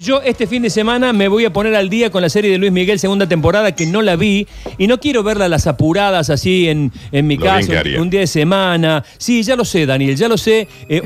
[0.00, 2.58] Yo este fin de semana me voy a poner al día con la serie de
[2.58, 4.46] Luis Miguel, segunda temporada, que no la vi,
[4.78, 8.20] y no quiero verla a las apuradas así en, en mi Lo casa, un, día
[8.20, 9.04] de semana.
[9.16, 10.68] Sí, ya lo sé, Daniel, ya lo sé.
[10.88, 11.02] Eh,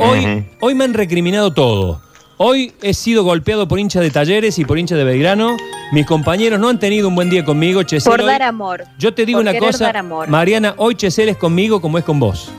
[0.61, 2.03] hoy, me han recriminado todo.
[2.37, 5.57] Hoy he sido golpeado por hinchas de talleres y por hinchas de Belgrano.
[5.93, 8.11] Mis compañeros no han tenido un buen día conmigo, Chesel.
[8.11, 8.85] Por hoy- dar amor.
[8.99, 10.29] Yo te digo Por una cosa, dar amor.
[10.29, 12.53] Mariana, hoy Chesel es conmigo como es con vos.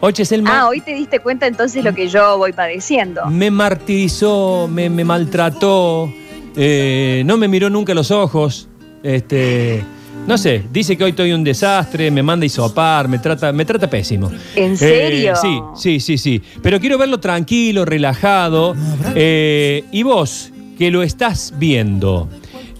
[0.00, 3.26] Hoy Chesel ma- Ah, hoy te diste cuenta entonces lo que yo voy padeciendo.
[3.26, 6.12] me martirizó, me, me maltrató,
[6.56, 8.68] eh, no me miró nunca a los ojos.
[9.02, 9.82] Este,
[10.26, 13.64] no sé, dice que hoy estoy un desastre, me manda a hisopar, me trata, me
[13.64, 14.30] trata pésimo.
[14.54, 15.34] ¿En Eh, serio?
[15.36, 16.42] sí, sí, sí, sí.
[16.62, 18.76] Pero quiero verlo tranquilo, relajado.
[19.16, 22.28] Eh, y vos, que lo estás viendo,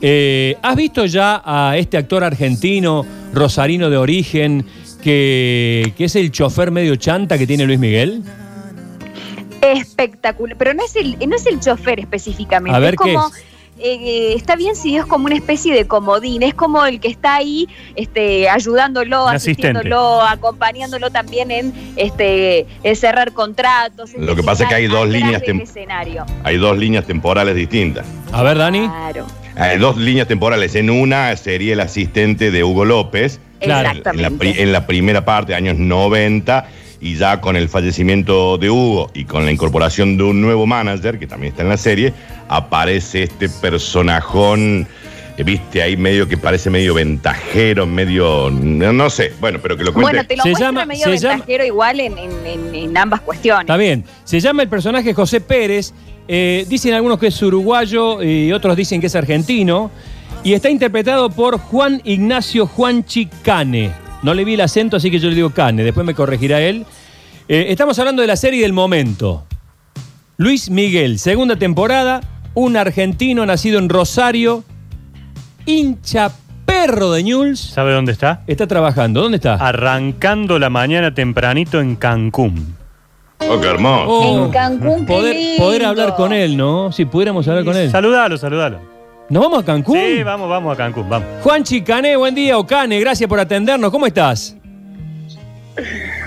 [0.01, 4.65] eh, ¿has visto ya a este actor argentino, rosarino de origen,
[5.09, 8.23] que, que es el chofer medio chanta que tiene Luis Miguel?
[9.63, 10.57] Espectacular.
[10.59, 12.77] Pero no es el, no es el chofer específicamente.
[12.77, 13.31] A ver, es como.
[13.31, 13.39] ¿qué
[13.81, 17.37] eh, está bien si es como una especie de comodín, es como el que está
[17.37, 19.69] ahí este, ayudándolo, Un asistente.
[19.69, 24.15] asistiéndolo, acompañándolo también en este en cerrar contratos.
[24.19, 26.27] Lo que pasa es que hay dos líneas escenario.
[26.43, 28.05] Hay dos líneas temporales distintas.
[28.33, 28.81] A ver, Dani.
[28.81, 29.27] Claro,
[29.59, 30.75] Hay dos líneas temporales.
[30.75, 33.41] En una sería el asistente de Hugo López.
[33.61, 34.01] Claro.
[34.13, 36.69] En la, en primera parte, años 90,
[37.01, 41.19] y ya con el fallecimiento de Hugo y con la incorporación de un nuevo manager,
[41.19, 42.13] que también está en la serie,
[42.49, 44.87] aparece este personajón,
[45.37, 49.85] eh, viste, ahí medio que parece medio ventajero, medio, no, no sé, bueno, pero que
[49.85, 50.13] lo cuente.
[50.13, 52.97] Bueno, te lo Se muestra llama- medio se llama- ventajero igual en, en- en- en
[52.97, 53.63] ambas cuestiones.
[53.63, 54.05] Está bien.
[54.25, 55.93] Se llama el personaje José Pérez.
[56.29, 59.91] Eh, dicen algunos que es uruguayo y otros dicen que es argentino.
[60.45, 63.91] Y está interpretado por Juan Ignacio Juanchi Cane.
[64.23, 65.83] No le vi el acento, así que yo le digo Cane.
[65.83, 66.85] Después me corregirá él.
[67.49, 69.47] Eh, estamos hablando de la serie del momento.
[70.37, 72.21] Luis Miguel, segunda temporada.
[72.55, 74.65] Un argentino nacido en Rosario.
[75.67, 76.31] Hincha
[76.65, 77.59] perro de Ñuls.
[77.59, 78.43] ¿Sabe dónde está?
[78.47, 79.23] Está trabajando.
[79.23, 79.55] ¿Dónde está?
[79.55, 82.78] Arrancando la mañana tempranito en Cancún.
[83.51, 84.05] Oh, qué hermoso.
[84.09, 85.65] Oh, En Cancún, qué poder, lindo.
[85.65, 86.93] poder hablar con él, ¿no?
[86.93, 87.91] Si pudiéramos hablar con él.
[87.91, 88.79] Saludalo, saludalo.
[89.31, 89.99] ¿Nos vamos a Cancún?
[89.99, 91.29] Sí, vamos, vamos a Cancún, vamos.
[91.43, 92.59] Juan Chicané, buen día.
[92.59, 93.91] Ocane, gracias por atendernos.
[93.91, 94.57] ¿Cómo estás?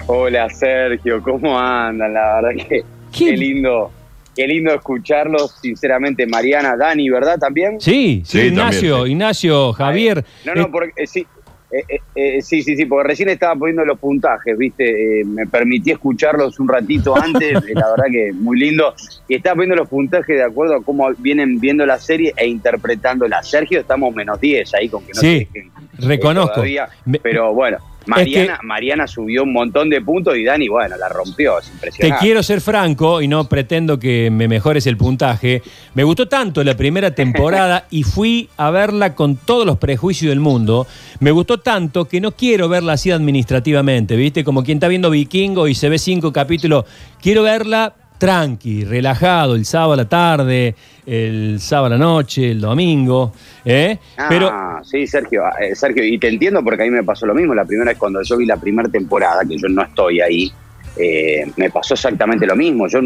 [0.08, 2.14] Hola Sergio, ¿cómo andan?
[2.14, 2.84] La verdad que ¿Qué?
[3.12, 3.92] qué lindo,
[4.36, 7.38] qué lindo escucharlos, sinceramente, Mariana, Dani, ¿verdad?
[7.40, 7.80] También.
[7.80, 9.12] Sí, sí, Sí, Ignacio, también, sí.
[9.12, 10.26] Ignacio, Javier.
[10.46, 11.26] No, Eh, no, porque eh, sí,
[11.72, 15.22] eh, eh, eh, sí, sí, sí, porque recién estaba poniendo los puntajes, ¿viste?
[15.22, 18.94] Eh, me permití escucharlos un ratito antes, eh, la verdad que muy lindo.
[19.28, 23.42] Y estaba poniendo los puntajes de acuerdo a cómo vienen viendo la serie e interpretándola.
[23.44, 26.54] Sergio, estamos menos 10 ahí con que no Sí, se dejen, reconozco.
[26.56, 26.90] todavía,
[27.24, 31.66] pero bueno, Mariana, Mariana subió un montón de puntos y Dani, bueno, la rompió, es
[31.67, 32.19] Te impresionante.
[32.19, 35.62] quiero ser franco y no pretendo que me mejores el puntaje.
[35.94, 40.40] Me gustó tanto la primera temporada y fui a verla con todos los prejuicios del
[40.40, 40.88] mundo.
[41.19, 44.44] Me gustó tanto que no quiero verla así administrativamente, ¿viste?
[44.44, 46.85] Como quien está viendo Vikingo y se ve cinco capítulos.
[47.22, 50.76] Quiero verla tranqui, relajado, el sábado a la tarde,
[51.08, 53.34] el sábado a la noche, el domingo.
[53.66, 53.98] ¿eh?
[54.16, 54.52] Ah, Pero
[54.84, 57.56] sí, Sergio, eh, Sergio, y te entiendo porque a mí me pasó lo mismo.
[57.56, 60.52] La primera vez cuando yo vi la primera temporada, que yo no estoy ahí,
[60.98, 62.88] eh, me pasó exactamente lo mismo.
[62.88, 63.00] Yo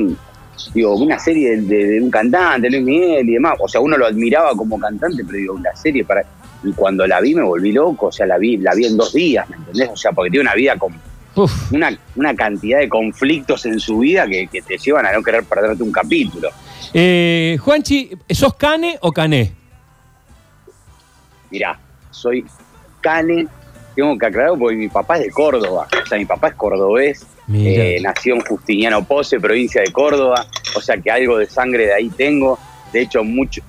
[0.74, 3.54] digo, una serie de, de- de un cantante, Luis Miguel y demás.
[3.60, 6.24] O sea, uno lo admiraba como cantante, pero digo, la serie para.
[6.62, 9.14] Y cuando la vi me volví loco, o sea, la vi, la vi en dos
[9.14, 9.90] días, ¿me entendés?
[9.94, 10.94] O sea, porque tiene una vida con
[11.36, 15.22] uf, una, una cantidad de conflictos en su vida que, que te llevan a no
[15.22, 16.50] querer perderte un capítulo.
[16.94, 19.54] eh, Juanchi, ¿sos cane o cané?
[21.52, 21.80] Mirá,
[22.12, 22.46] soy
[23.02, 23.48] cane,
[23.96, 27.26] tengo que aclarar porque mi papá es de Córdoba, o sea, mi papá es cordobés,
[27.54, 31.94] eh, nació en Justiniano Pose, provincia de Córdoba, o sea que algo de sangre de
[31.94, 32.58] ahí tengo,
[32.92, 33.62] de hecho, mucho,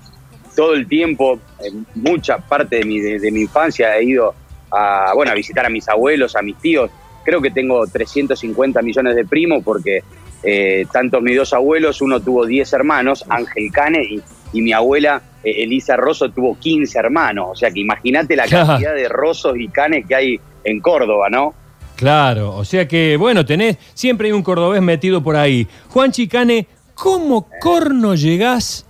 [0.57, 4.35] todo el tiempo, en mucha parte de mi, de, de mi infancia he ido
[4.71, 6.91] a, bueno, a visitar a mis abuelos, a mis tíos,
[7.27, 10.03] creo que tengo 350 millones de primos porque
[10.43, 14.23] eh, tanto mis dos abuelos, uno tuvo 10 hermanos, Ángel Cane, y,
[14.53, 17.49] y mi abuela eh, Elisa Rosso tuvo 15 hermanos.
[17.51, 21.53] O sea que imagínate la cantidad de Rosos y Canes que hay en Córdoba, ¿no?
[21.97, 25.67] Claro, o sea que, bueno, tenés, siempre hay un cordobés metido por ahí.
[25.89, 28.87] Juan Chicane, ¿cómo corno llegás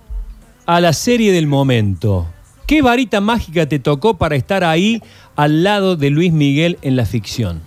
[0.65, 2.27] a la serie del momento?
[2.67, 5.01] ¿Qué varita mágica te tocó para estar ahí
[5.37, 7.66] al lado de Luis Miguel en la ficción?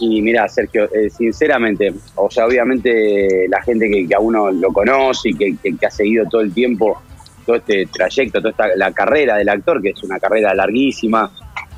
[0.00, 5.30] Y mira, Sergio, eh, sinceramente, o sea, obviamente la gente que, a uno lo conoce
[5.30, 7.00] y que, ha seguido todo el tiempo,
[7.44, 11.30] todo este trayecto, toda esta, la carrera del actor, que es una carrera larguísima,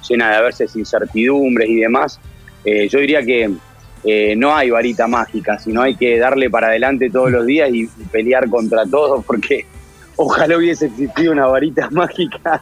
[0.09, 2.21] llena de a veces incertidumbres y demás,
[2.65, 3.51] eh, yo diría que
[4.05, 7.89] eh, no hay varita mágica, sino hay que darle para adelante todos los días y,
[8.11, 9.65] pelear contra todos, porque
[10.17, 12.61] ojalá hubiese existido una varita mágica,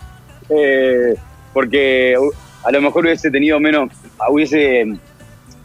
[0.48, 1.14] eh,
[1.52, 2.30] porque uh,
[2.66, 3.90] a lo mejor hubiese tenido menos,
[4.28, 4.98] hubiese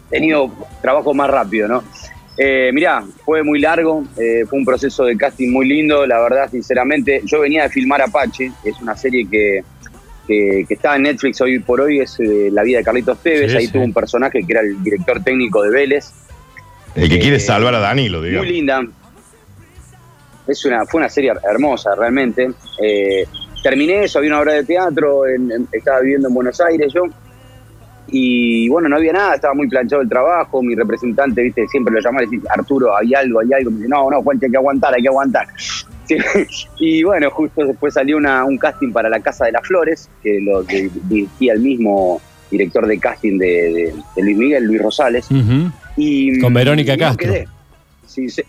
[0.10, 1.84] tenido trabajo más rápido, ¿no?
[2.38, 6.50] Eh, mirá, fue muy largo, eh, fue un proceso de casting muy lindo, la verdad,
[6.52, 7.22] sinceramente.
[7.24, 9.64] Yo venía de filmar Apache, es una serie que,
[10.28, 13.52] que, que está en Netflix hoy por hoy, es eh, La vida de Carlitos Tevez.
[13.52, 13.72] Sí, Ahí sí.
[13.72, 16.12] tuvo un personaje que era el director técnico de Vélez.
[16.94, 18.52] El que quiere Eh, salvar a Danilo, Muy digamos.
[18.52, 18.82] linda.
[20.48, 22.50] Es una, fue una serie hermosa, realmente.
[23.64, 27.04] Terminé eso, había una obra de teatro, en- en- estaba viviendo en Buenos Aires yo.
[28.08, 30.62] Y bueno, no había nada, estaba muy planchado el trabajo.
[30.62, 33.72] Mi representante, viste, siempre lo llamaba y decía, Arturo, hay algo, hay algo.
[33.72, 35.48] Me dice, no, no, Juanchi, hay que aguantar, hay que aguantar.
[36.08, 36.18] Sí.
[36.78, 40.40] Y bueno, justo después salió una, un casting para La Casa de las Flores, que
[40.40, 42.22] lo que dirigía el mismo
[42.52, 45.28] director de casting de, de- de Luis Miguel, Luis Rosales.
[45.98, 47.28] Y, Con Verónica y no Castro.
[47.28, 47.48] quedé.
[48.08, 48.46] Sincer-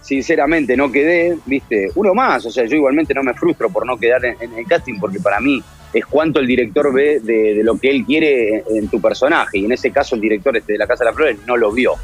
[0.00, 3.96] sinceramente no quedé, viste, uno más, o sea, yo igualmente no me frustro por no
[3.96, 5.60] quedar en, en el casting porque para mí
[5.92, 9.72] es cuánto el director ve de, lo que él quiere en, tu personaje y en
[9.72, 11.94] ese caso el director este de la Casa de las Flores no lo vio.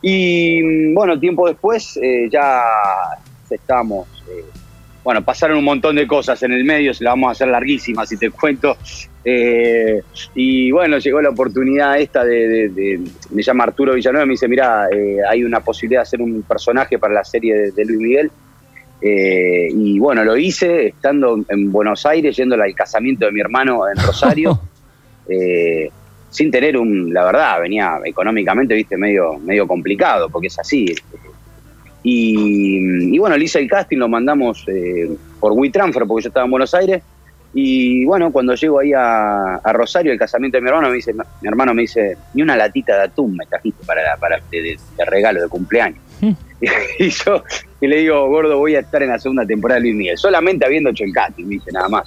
[0.00, 2.62] Y mm, bueno, tiempo después eh, ya
[3.50, 4.44] estamos, eh,
[5.04, 8.06] bueno, pasaron un montón de cosas en el medio, se la vamos a hacer larguísima
[8.06, 8.76] si te cuento.
[9.24, 10.02] Eh,
[10.34, 13.00] y bueno, llegó la oportunidad esta de,
[13.30, 14.88] me llama Arturo Villanueva me dice, mira,
[15.28, 18.30] hay una posibilidad de hacer un personaje para la serie de, de Luis Miguel.
[19.04, 23.82] Eh, y bueno, lo hice estando en Buenos Aires, yendo al casamiento de mi hermano
[23.88, 24.60] en Rosario,
[25.28, 25.90] eh,
[26.30, 30.94] sin tener un, la verdad, venía económicamente, viste, medio, medio complicado, porque es así.
[32.04, 35.08] Y, y bueno, le hice el casting, lo mandamos eh,
[35.38, 37.02] por WeTransfer, porque yo estaba en Buenos Aires.
[37.54, 41.12] Y bueno, cuando llego ahí a, a Rosario, el casamiento de mi hermano, me dice,
[41.12, 44.62] mi hermano me dice, ni una latita de atún me trajiste para, la- para de,
[44.62, 46.00] de- de regalo de cumpleaños.
[46.98, 47.42] y yo
[47.80, 50.90] le digo, gordo, voy a estar en la segunda temporada de Luis Miguel, solamente habiendo
[50.90, 52.06] hecho el casting, dice nada más.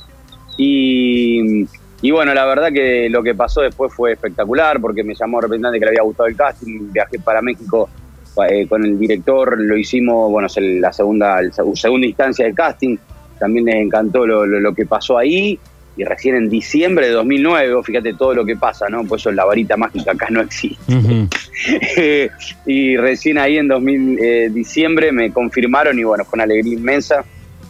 [0.57, 1.65] Y,
[2.01, 5.79] y bueno, la verdad que lo que pasó después fue espectacular, porque me llamó representante
[5.79, 7.89] que le había gustado el casting, viajé para México
[8.49, 12.97] eh, con el director, lo hicimos, bueno, la segunda, la segunda instancia del casting,
[13.39, 15.59] también les encantó lo, lo- lo que pasó ahí,
[15.97, 19.03] y recién en diciembre de 2009, vos fíjate todo lo que pasa, ¿no?
[19.05, 20.93] Pues eso, la varita mágica acá no existe.
[20.93, 21.27] Ujú.
[22.65, 27.23] y recién ahí en 2000, eh, diciembre me confirmaron y bueno, fue una alegría inmensa.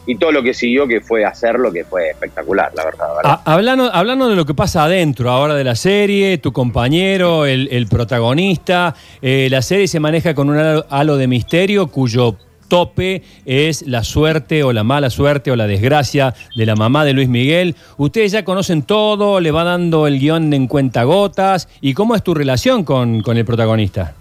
[0.08, 3.08] Y todo lo que siguió, que fue hacerlo, que fue espectacular, la verdad.
[3.16, 3.22] verdad.
[3.24, 7.68] Ah, hablando, hablando de lo que pasa adentro ahora de la serie, tu compañero, el,
[7.72, 12.36] el protagonista, eh, la serie se maneja con un halo, halo de misterio cuyo
[12.68, 17.12] tope es la suerte o la mala suerte o la desgracia de la mamá de
[17.12, 17.76] Luis Miguel.
[17.96, 21.68] Ustedes ya conocen todo, le va dando el guion en cuentagotas.
[21.80, 24.14] ¿Y cómo es tu relación con, con el protagonista?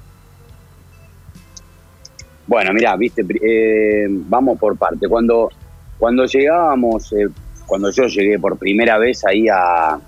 [2.48, 5.08] Bueno, mirá, viste, eh, vamos por parte.
[5.08, 5.50] Cuando,
[5.98, 7.28] cuando llegábamos, eh,
[7.66, 10.00] cuando yo llegué por primera vez ahí a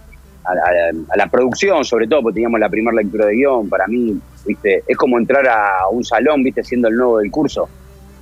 [1.16, 4.96] la producción, sobre todo porque teníamos la primera lectura de guion, para mí, viste, es
[4.96, 7.68] como entrar a un salón, viste, siendo el nuevo del curso.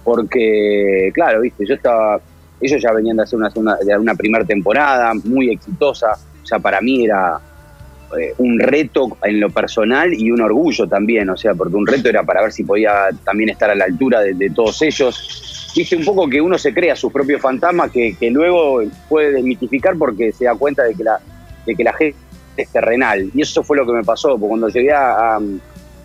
[0.06, 2.20] Porque, claro, viste, yo estaba,
[2.62, 6.12] ellos ya venían de hacer una, segunda- una primera temporada muy exitosa,
[6.44, 7.40] o sea, para mí era
[8.18, 12.08] eh, un reto en lo personal y un orgullo también, o sea, porque un reto
[12.08, 15.74] era para ver si podía también estar a la altura de, todos ellos.
[15.76, 19.98] Viste un poco que uno se crea sus propios fantasmas que, que luego puede desmitificar
[19.98, 21.20] porque se da cuenta de que la,
[21.66, 22.16] de que la gente
[22.56, 23.30] es terrenal.
[23.34, 25.36] Y eso fue lo que me pasó, porque cuando llegué a,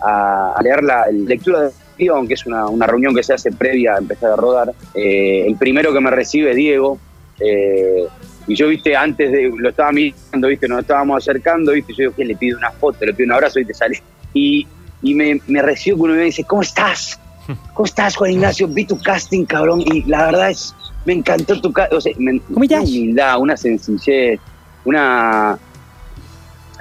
[0.02, 3.52] a- a leer la lectura de guion, que es una, una reunión que se hace
[3.52, 6.98] previa a empezar a rodar, eh, el primero que me recibe Diego.
[7.38, 8.06] eh,
[8.46, 12.14] y yo, viste, antes de, lo estaba mirando, viste, nos estábamos acercando, viste, yo digo,
[12.16, 12.24] ¿qué?
[12.24, 14.02] Le pido una foto, le pido un abrazo, viste, sale.
[14.34, 14.66] Y,
[15.02, 17.20] y me, me recibo que uno me dice, ¿cómo estás?
[17.74, 18.66] ¿Cómo estás, Juan Ignacio?
[18.66, 22.32] Vi tu casting, cabrón, y la verdad es, me encantó tu casting, o sea, una
[22.48, 24.40] humildad, una sencillez,
[24.84, 25.58] una...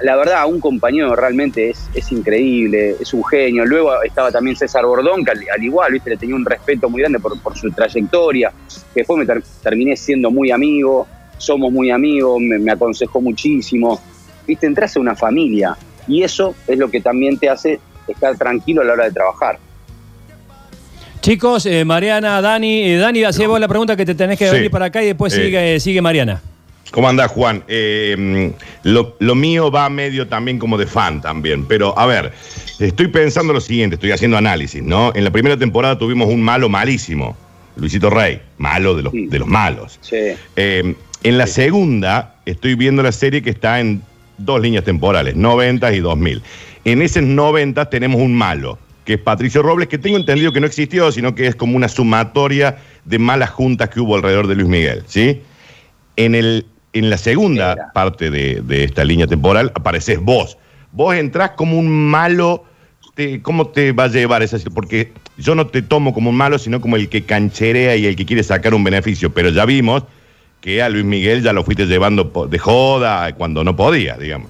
[0.02, 3.66] La verdad, un compañero realmente es, es increíble, es un genio.
[3.66, 7.00] Luego estaba también César Bordón, que al, al igual, viste, le tenía un respeto muy
[7.02, 8.50] grande por, por su trayectoria,
[8.94, 14.00] que después me ter- terminé siendo muy amigo, somos muy amigos, me, me aconsejó muchísimo.
[14.46, 15.76] Viste, entras a una familia
[16.08, 17.78] y eso es lo que también te hace
[18.08, 19.58] estar tranquilo a la hora de trabajar.
[21.20, 24.54] Chicos, eh, Mariana, Dani, eh, Dani, hacé vos la pregunta que te tenés que Sí.
[24.54, 25.44] venir para acá y después Eh.
[25.44, 26.40] sigue, sigue Mariana.
[26.90, 27.62] ¿Cómo andás, Juan?
[27.68, 32.32] Eh, lo, lo mío va medio también como de fan también, pero a ver,
[32.80, 35.12] estoy pensando lo siguiente, estoy haciendo análisis, ¿no?
[35.14, 37.36] En la primera temporada tuvimos un malo malísimo,
[37.76, 39.26] Luisito Rey, malo de los, Sí.
[39.26, 39.98] de los malos.
[40.00, 40.16] Sí.
[40.56, 44.02] Eh, en la segunda, estoy viendo la serie que está en
[44.38, 46.42] dos líneas temporales, 90 y 2000.
[46.84, 50.66] En esos 90 tenemos un malo, que es Patricio Robles, que tengo entendido que no
[50.66, 54.68] existió, sino que es como una sumatoria de malas juntas que hubo alrededor de Luis
[54.68, 55.42] Miguel, ¿sí?
[56.16, 57.92] En, el, en la segunda Era.
[57.92, 60.58] parte de, de esta línea temporal apareces vos.
[60.92, 62.64] Vos entrás como un malo,
[63.14, 64.74] te- ¿cómo te va a llevar esa situación?
[64.74, 68.16] Porque yo no te tomo como un malo, sino como el que cancherea y el
[68.16, 70.02] que quiere sacar un beneficio, pero ya vimos
[70.60, 74.48] que a Luis Miguel ya lo fuiste llevando de joda cuando no podía, digamos.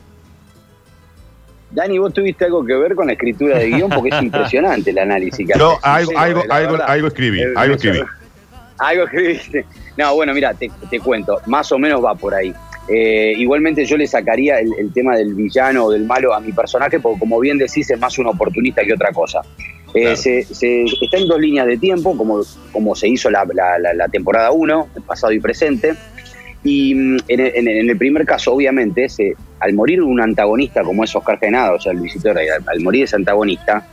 [1.72, 4.98] Dani, vos tuviste algo que ver con la escritura de guion porque es impresionante el
[4.98, 8.00] análisis que Yo algo, algo, algo, algo escribí, Eh, algo escribí.
[8.80, 9.64] Algo escribiste.
[9.96, 12.52] No, bueno, mira, te, te cuento, más o menos va por ahí.
[12.88, 16.50] Eh, igualmente yo le sacaría el, el tema del villano o del malo a mi
[16.52, 19.40] personaje, porque como bien decís, es más un oportunista que otra cosa.
[19.94, 20.16] Eh, Claro.
[20.16, 22.40] se, se- está en dos líneas de tiempo, como,
[22.72, 25.94] como se hizo la, la- la- la temporada 1, pasado y presente.
[26.64, 30.20] Y mm, en, el- en el- en el primer caso, obviamente, se, al morir un
[30.20, 33.86] antagonista como es Oscar Genado, o sea, Luisito Rey, al, al morir ese antagonista,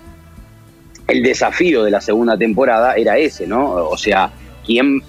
[1.08, 3.74] el desafío de la segunda temporada era ese, ¿no?
[3.74, 4.30] O sea,
[4.68, 5.02] quién.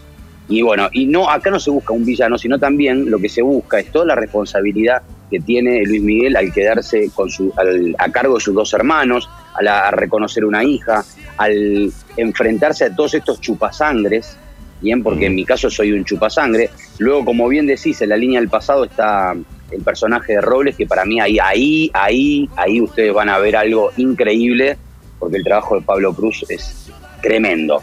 [0.49, 3.43] Y bueno, y no, acá no se busca un villano, sino también lo que se
[3.43, 8.11] busca es toda la responsabilidad que tiene Luis Miguel al quedarse con su, al- a
[8.11, 11.05] cargo de sus dos hermanos, a, a reconocer una hija,
[11.37, 14.38] al enfrentarse a todos estos chupasangres,
[14.81, 16.71] bien, porque en mi caso soy un chupasangre.
[16.99, 19.35] Luego, como bien decís, en la línea del pasado está
[19.71, 23.55] el personaje de Robles, que para mí ahí, ahí, ahí, ahí ustedes van a ver
[23.55, 24.79] algo increíble,
[25.19, 26.88] porque el trabajo de Pablo Cruz es
[27.21, 27.83] tremendo.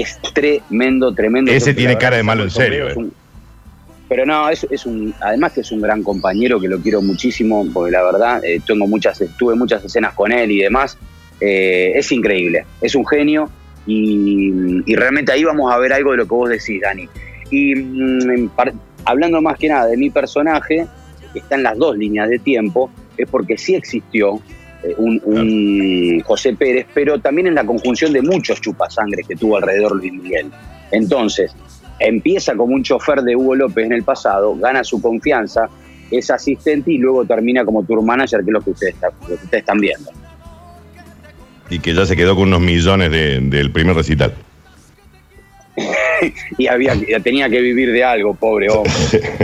[0.00, 1.50] Es tremendo, tremendo.
[1.52, 2.94] Ese tiene cara de malo en serio, eh.
[2.96, 3.12] un-
[4.08, 7.66] pero no, es, es un, además que es un gran compañero que lo quiero muchísimo,
[7.74, 10.96] porque la verdad eh, tengo muchas, tuve muchas escenas con él y demás.
[11.40, 13.50] Eh, es increíble, es un genio
[13.86, 14.52] y,
[14.86, 17.08] y realmente ahí vamos a ver algo de lo que vos decís, Dani.
[17.50, 18.72] Y mm, par-
[19.04, 20.86] hablando más que nada de mi personaje,
[21.32, 24.40] que está en las dos líneas de tiempo, es porque sí existió
[24.98, 29.96] un, un José Pérez, pero también en la conjunción de muchos chupasangres que tuvo alrededor
[29.96, 30.46] Luis Miguel.
[30.92, 31.52] Entonces,
[31.98, 35.68] empieza como un chofer de Hugo López en el pasado, gana su confianza,
[36.10, 39.26] es asistente y luego termina como tour manager, que es lo que ustedes, está- lo
[39.28, 40.10] que ustedes están viendo.
[41.68, 44.32] Y que ya se quedó con unos millones de- del primer recital.
[46.58, 48.92] Y había, tenía que vivir de algo, pobre hombre,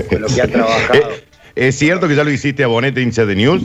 [0.08, 1.10] con lo que ha trabajado.
[1.10, 3.62] Eh, ¿Es cierto que ya lo hiciste a Bonete hincha de News?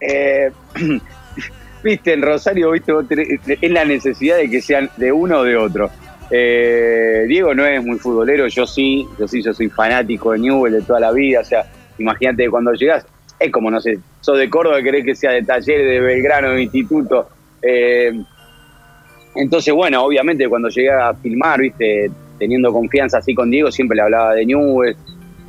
[0.00, 0.50] Eh,
[1.82, 5.56] viste, en Rosario, viste, tenés- es la necesidad de que sean de uno o de
[5.56, 5.90] otro.
[6.30, 10.74] Eh, Diego no es muy futbolero, yo sí, yo sí, yo soy fanático de Newell
[10.74, 11.64] de toda la vida, o sea,
[11.96, 13.06] imagínate cuando llegas,
[13.38, 16.62] es como, no sé, sos de Córdoba, querés que sea de Talleres, de Belgrano, de
[16.62, 17.28] Instituto.
[17.62, 18.12] Eh,
[19.34, 24.02] entonces, bueno, obviamente cuando llegué a filmar, viste, teniendo confianza así con Diego, siempre le
[24.02, 24.96] hablaba de Newell,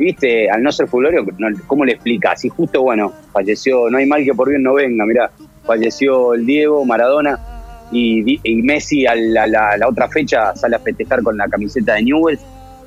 [0.05, 1.25] viste, al no ser futbolero,
[1.67, 2.43] ¿cómo le explicas?
[2.45, 5.29] Y justo, bueno, falleció, no hay mal que por bien no venga, mirá,
[5.65, 7.39] falleció el Diego, Maradona,
[7.91, 12.41] y, Messi a la, otra fecha sale a festejar con la camiseta de Newell's,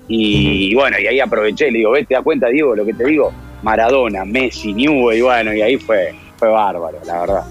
[0.08, 2.94] y, y bueno, y ahí aproveché, le digo, ¿ves, te das cuenta, Diego, lo que
[2.94, 3.32] te digo?
[3.62, 7.44] Maradona, Messi, Newell, y bueno, y ahí fue, fue bárbaro, la verdad.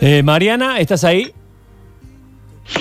[0.00, 1.32] Eh, Mariana, ¿estás ahí?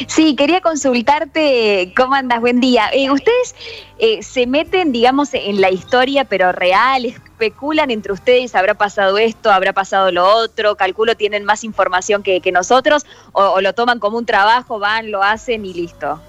[0.07, 2.39] Sí, quería consultarte, ¿cómo andas?
[2.39, 2.89] Buen día.
[2.93, 3.55] Eh, ¿Ustedes
[3.97, 9.51] eh, se meten, digamos, en la historia, pero real, especulan entre ustedes, habrá pasado esto,
[9.51, 14.17] habrá pasado lo otro, calculo tienen más información que, nosotros, o, o lo toman como
[14.17, 16.19] un trabajo, van, lo hacen y listo?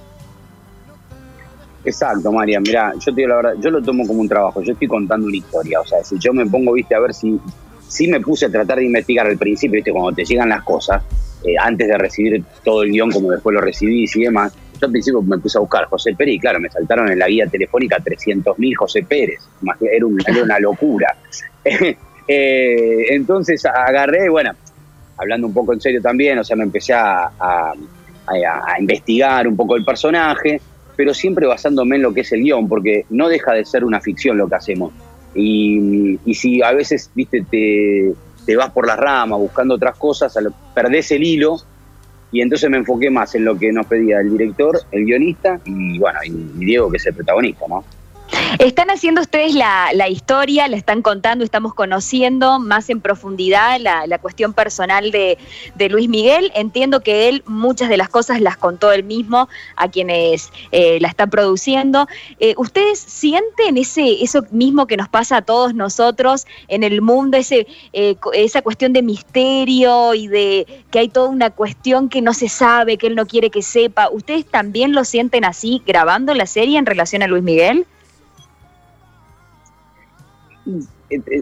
[1.85, 4.73] Exacto, María, mira, yo te digo la verdad, yo lo tomo como un trabajo, yo
[4.73, 7.41] estoy contando una historia, o sea, si yo me pongo, viste, a ver si,
[7.89, 11.03] si me puse a tratar de investigar al principio, viste, cuando te llegan las cosas,
[11.45, 14.93] eh, antes de recibir todo el guion como después lo recibí y demás, yo al
[14.93, 17.99] principio me puse a buscar José Pérez y claro, me saltaron en la guía telefónica
[17.99, 19.41] 300.000 José Pérez,
[19.81, 21.17] era, un- era una locura.
[22.29, 24.53] Eh, entonces agarré, bueno,
[25.17, 27.31] hablando un poco en serio también, o sea, me empecé a,
[28.79, 30.61] investigar un poco el personaje,
[30.97, 34.01] pero siempre basándome en lo que es el guion, porque no deja de ser una
[34.01, 34.93] ficción lo que hacemos.
[35.35, 38.13] Y si a veces, viste, te,
[38.45, 40.37] te vas por las ramas buscando otras cosas,
[40.75, 41.57] perdés el hilo,
[42.31, 45.99] y entonces me enfoqué más en lo que nos pedía el director, el guionista, y
[45.99, 46.31] bueno, y
[46.65, 47.85] Diego, que es el protagonista, ¿no?
[48.59, 54.53] ¿Están haciendo ustedes la, historia, la están contando, estamos conociendo más en profundidad la, cuestión
[54.53, 55.39] personal de,
[55.89, 56.53] Luis Miguel?
[56.55, 61.09] Entiendo que él muchas de las cosas las contó él mismo a quienes eh, la
[61.09, 62.07] están produciendo.
[62.41, 67.37] Eh, ¿Ustedes sienten ese, eso mismo que nos pasa a todos nosotros en el mundo,
[67.37, 72.35] ese, eh, esa cuestión de misterio y de que hay toda una cuestión que no
[72.35, 74.09] se sabe, que él no quiere que sepa?
[74.11, 77.87] ¿Ustedes también lo sienten así grabando la serie en relación a Luis Miguel?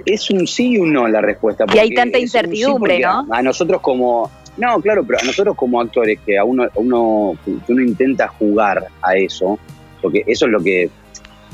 [0.07, 1.65] Es un sí y un no la respuesta.
[1.73, 3.27] Y hay tanta incertidumbre, ¿no?
[3.31, 4.31] A nosotros como...
[4.57, 7.33] No, claro, pero a nosotros como actores que a uno, uno,
[7.69, 9.59] uno intenta jugar a eso,
[10.03, 10.91] porque eso es lo que,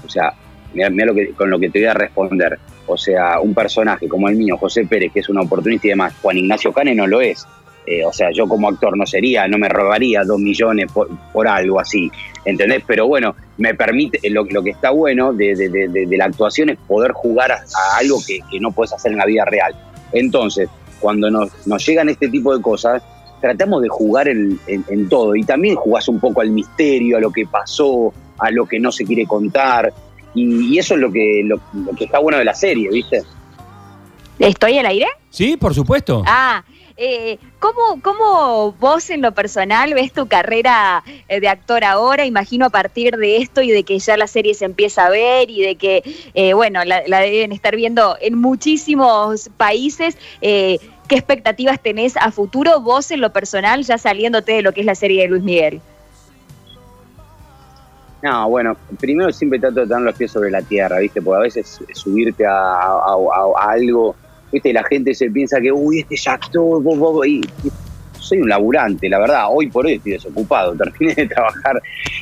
[0.04, 0.32] o sea,
[0.72, 2.58] mira, lo que, con lo que te voy a responder.
[2.86, 6.14] O sea, un personaje como el mío, José Pérez, que es una oportunista y demás,
[6.22, 7.46] Juan Ignacio Cane no lo es.
[7.86, 11.78] Eh, o sea, yo como actor no sería, no me robaría dos millones por, algo
[11.78, 12.10] así,
[12.44, 12.82] ¿entendés?
[12.84, 17.52] Pero bueno, me permite, lo, lo que está bueno de, la actuación es poder jugar
[17.52, 17.62] a,
[17.96, 19.72] algo que, no puedes hacer en la vida real.
[20.12, 21.52] Entonces, cuando nos,
[21.86, 23.04] llegan este tipo de cosas,
[23.40, 24.58] tratamos de jugar en,
[25.08, 28.80] todo y también jugás un poco al misterio, a lo que pasó, a lo que
[28.80, 29.92] no se quiere contar.
[30.34, 31.60] Y, eso es lo que, lo,
[31.96, 33.22] que está bueno de la serie, ¿viste?
[34.40, 35.06] ¿Estoy al aire?
[35.30, 36.24] Sí, por supuesto.
[36.26, 36.64] Ah,
[36.96, 42.24] eh, ¿cómo, ¿Cómo vos en lo personal ves tu carrera eh, de actor ahora?
[42.24, 45.50] Imagino a partir de esto y de que ya la serie se empieza a ver
[45.50, 46.02] y de que,
[46.34, 50.16] eh, bueno, la, deben estar viendo en muchísimos países.
[50.40, 54.80] Eh, ¿Qué expectativas tenés a futuro vos en lo personal, ya saliéndote de lo que
[54.80, 55.80] es la serie de Luis Miguel?
[58.22, 61.22] No, bueno, primero siempre trato de tener los pies sobre la tierra, ¿viste?
[61.22, 63.14] Porque a veces subirte a
[63.60, 64.16] algo
[64.52, 64.72] ¿viste?
[64.72, 66.82] La gente se piensa que, uy, este es actor,
[67.26, 67.42] y,
[68.18, 71.80] soy un laburante, la verdad, hoy por hoy estoy desocupado, terminé de trabajar,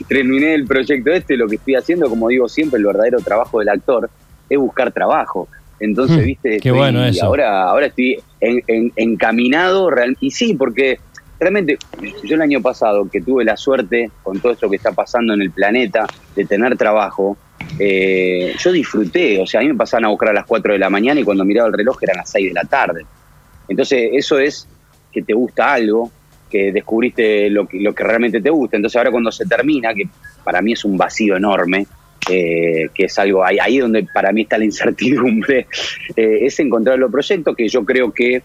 [0.09, 3.71] terminé el proyecto este, lo que estoy haciendo, como digo siempre, el verdadero trabajo del
[3.71, 4.11] actor
[4.49, 5.49] es buscar trabajo.
[5.81, 7.27] Entonces, hmm, viste, qué bueno eso.
[7.27, 9.91] ahora, ahora estoy encaminado,
[10.21, 10.99] y sí, porque
[11.41, 11.79] realmente
[12.23, 15.43] yo el año pasado que tuve la suerte con todo esto que está pasando en
[15.43, 17.37] el planeta de tener trabajo,
[17.79, 20.79] eh, yo disfruté, o sea, a mí me pasaban a buscar a las 4 de
[20.79, 23.05] la mañana y cuando miraba el reloj eran las 6 de la tarde.
[23.69, 24.69] Entonces, eso es
[25.13, 26.11] que te gusta algo,
[26.51, 28.77] que descubriste lo que, lo que realmente te gusta.
[28.77, 30.09] Entonces, ahora cuando se termina, que
[30.45, 31.87] para mí es un vacío enorme,
[32.31, 35.67] eh, que es algo ahí, donde para mí está la incertidumbre,
[36.17, 38.43] eh, es encontrar los proyectos que yo creo que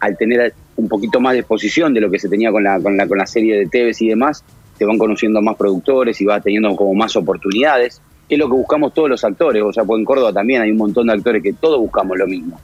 [0.00, 2.96] al tener un poquito más de exposición de lo que se tenía con la, con
[2.96, 4.44] la, con la serie de TVs y demás,
[4.82, 8.54] te van conociendo más productores y vas teniendo como más oportunidades que es lo que
[8.54, 9.62] buscamos todos los actores.
[9.62, 12.26] O sea, pues en Córdoba también hay un montón de actores que todos buscamos lo
[12.26, 12.60] mismo.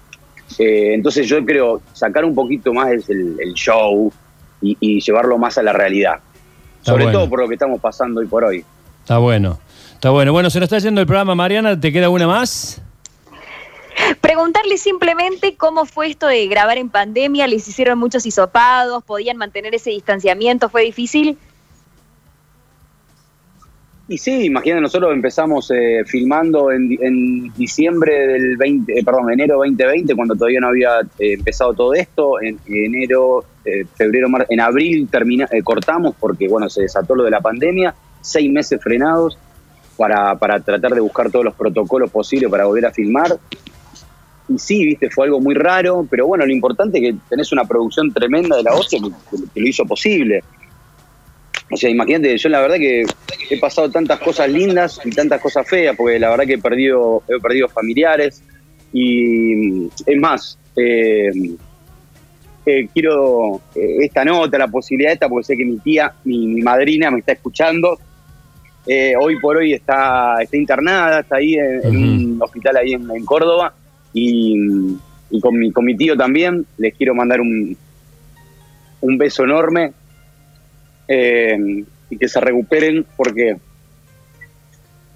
[0.59, 4.13] Eh, entonces yo creo sacar un poquito más el, el show
[4.61, 6.19] y, llevarlo más a la realidad.
[6.83, 8.65] Sobre todo por lo que estamos pasando hoy por hoy.
[9.03, 9.61] Está bueno.
[9.93, 10.33] Está bueno.
[10.33, 11.79] Bueno, se nos está yendo el programa, Mariana.
[11.79, 12.83] ¿Te queda una más?
[14.21, 17.47] Preguntarle simplemente cómo fue esto de grabar en pandemia.
[17.47, 19.05] ¿Les hicieron muchos hisopados?
[19.05, 20.69] ¿Podían mantener ese distanciamiento?
[20.69, 21.39] ¿Fue difícil?
[24.11, 30.15] Y sí, imagínate, nosotros empezamos eh, filmando en, diciembre del 20, eh, perdón, enero 2020,
[30.15, 32.41] cuando todavía no había eh, empezado todo esto.
[32.41, 33.45] En, enero,
[33.95, 37.95] febrero, marzo, en abril termina, cortamos porque, bueno, se desató lo de la pandemia.
[38.23, 39.39] Seis meses frenados
[39.99, 43.39] para, para tratar de buscar todos los protocolos posibles para volver a filmar.
[44.49, 47.65] Y sí, viste, fue algo muy raro, pero bueno, lo importante es que tenés una
[47.65, 49.01] producción tremenda de la hostia
[49.53, 50.43] que lo hizo posible.
[51.71, 53.05] O sea, imagínate, yo la verdad que
[53.51, 57.23] he pasado tantas cosas lindas y tantas cosas feas, porque la verdad que he perdido,
[57.29, 58.43] he perdido familiares.
[58.93, 61.31] Y es más, eh,
[62.65, 67.11] eh, quiero eh, esta nota, la posibilidad esta, porque sé que mi tía, mi, madrina
[67.11, 67.99] me está escuchando.
[69.21, 73.75] hoy por hoy está, está internada, está ahí en, un hospital ahí en, Córdoba.
[74.13, 74.97] Y,
[75.41, 77.77] con, mi, con mi tío también, les quiero mandar un,
[79.01, 79.93] un beso enorme
[81.09, 83.57] eh, y que se recuperen porque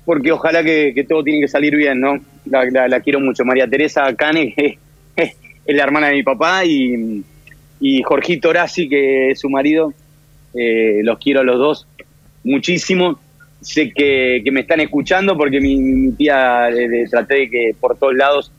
[0.05, 2.18] porque ojalá que, todo tiene que salir bien, ¿no?
[2.44, 3.44] La, quiero mucho.
[3.44, 4.55] María Teresa Cane
[5.16, 7.22] es la hermana de mi papá y,
[7.78, 9.94] y Jorgito Horaci, que es su marido.
[10.55, 11.87] Eh, los quiero a los dos
[12.44, 13.18] muchísimo.
[13.61, 18.52] Sé que, me están escuchando porque mi, tía le, traté de que por todos lados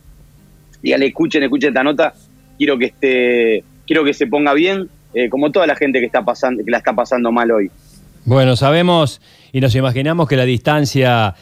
[0.81, 2.13] ya le escuchen, escuchen esta nota.
[2.57, 6.23] Quiero que esté, quiero que se ponga bien eh, como toda la gente que, está
[6.23, 7.69] pasando, que la está pasando mal hoy.
[8.25, 9.19] Bueno, sabemos
[9.51, 11.36] y nos imaginamos que la distancia,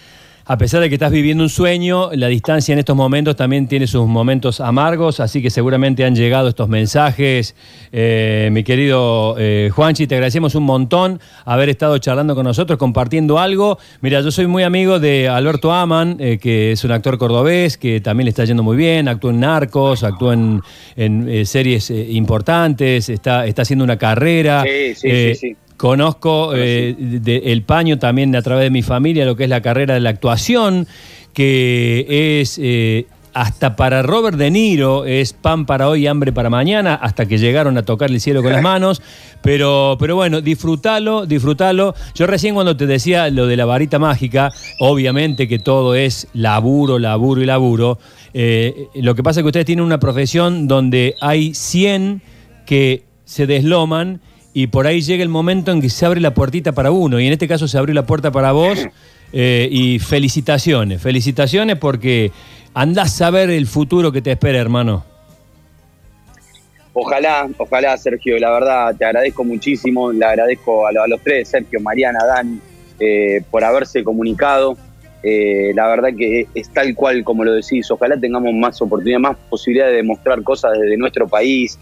[0.46, 3.86] a pesar de que estás viviendo un sueño, la distancia en estos momentos también tiene
[3.86, 7.56] sus momentos amargos, así que seguramente han llegado estos mensajes.
[7.91, 13.38] Eh, mi querido eh, Juanchi, te agradecemos un montón haber estado charlando con nosotros, compartiendo
[13.38, 13.78] algo.
[14.02, 18.02] Mira, yo soy muy amigo de Alberto Aman, eh, que es un actor cordobés, que
[18.02, 20.63] también le está yendo muy bien, actuó en Narcos, actuó en,
[21.46, 24.63] series importantes, está, está haciendo una carrera.
[24.63, 25.56] Sí, sí, sí.
[25.82, 29.96] Conozco eh, el paño también a través de mi familia, lo que es la carrera
[29.96, 30.86] de la actuación,
[31.34, 36.94] que es, eh, hasta para Robert De Niro es pan para hoy, hambre para mañana,
[36.94, 39.02] hasta que llegaron a tocar el cielo con las manos.
[39.41, 41.96] Pero, pero bueno, disfrútalo, disfrútalo.
[42.13, 47.00] Yo recién cuando te decía lo de la varita mágica, obviamente que todo es laburo,
[47.00, 47.98] laburo y laburo.
[48.36, 52.22] Eh, lo que pasa es que ustedes tienen una profesión donde hay 100
[52.67, 54.22] que se desloman
[54.54, 57.20] y por ahí llega el momento en que se abre la puertita para uno.
[57.20, 58.88] Y en este caso se abrió la puerta para vos.
[59.34, 62.34] Eh, y felicitaciones, felicitaciones porque
[62.74, 65.06] andás a ver el futuro que te espera, hermano.
[66.94, 71.48] Ojalá, ojalá, Sergio, la verdad, te agradezco muchísimo, le agradezco a, lo- a los tres,
[71.48, 72.60] Sergio, Mariana, Dan,
[73.00, 74.76] eh, por haberse comunicado.
[75.24, 79.38] Eh, la verdad que es tal cual como lo decís, ojalá tengamos más oportunidad, más
[79.50, 81.80] posibilidad de demostrar cosas desde nuestro país,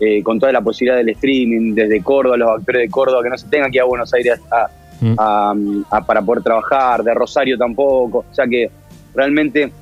[0.00, 3.38] eh, con toda la posibilidad del streaming, desde Córdoba, los actores de Córdoba, que no
[3.38, 4.68] se tengan que ir a Buenos Aires a-
[5.00, 5.14] Mm.
[5.18, 5.54] a-
[5.90, 8.70] a- para poder trabajar, de Rosario tampoco, o sea que
[9.14, 9.72] realmente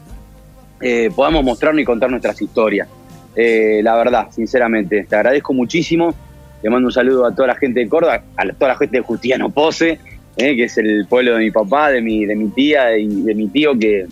[0.83, 2.89] eh, podamos mostrarnos y contar nuestras historias.
[3.37, 6.15] Eh, la verdad, sinceramente, te agradezco muchísimo.
[6.63, 9.03] Le mando un saludo a toda la gente de Córdoba, a toda la gente de
[9.03, 9.99] Justiano Pose,
[10.39, 13.35] eh, que es el pueblo de mi papá, de mi, de mi tía y de
[13.35, 14.07] mi tío, que,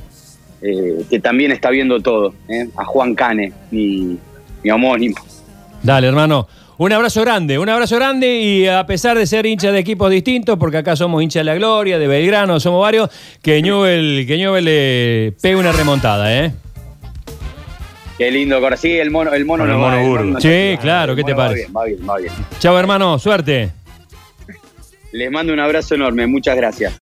[0.61, 2.35] eh, que también está viendo todo.
[2.49, 4.19] eh, a Juan Cane, mi,
[4.63, 5.17] mi homónimo.
[5.83, 6.49] Dale, hermano.
[6.79, 10.57] Un abrazo grande, un abrazo grande y a pesar de ser hinchas de equipos distintos,
[10.59, 13.11] porque acá somos hinchas de la Gloria, de Belgrano, somos varios,
[13.43, 16.53] que Newell, que Newell le pegue una remontada, ¿eh?
[18.17, 18.77] Qué lindo, Córdoba.
[18.77, 20.27] Sí, el mono, el mono Con el no mono va, el Burgos.
[20.27, 21.63] mono no Sí, claro, ¿qué te mono va parece?
[21.67, 22.33] bien, Va bien, va bien.
[22.61, 23.71] Chao, hermano, suerte.
[25.13, 26.93] Les mando un abrazo enorme, muchas gracias.